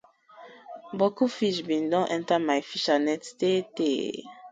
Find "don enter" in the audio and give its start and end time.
1.91-2.37